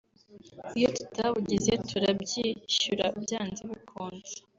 iyo 0.77 0.89
tutabugize 0.97 1.73
turabyishyura 1.89 3.05
byanze 3.23 3.61
bikunze 3.69 4.33